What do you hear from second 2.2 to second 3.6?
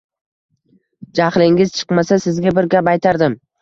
sizga bir gap aytardim.